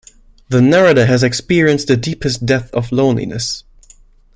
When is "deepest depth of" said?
1.95-2.91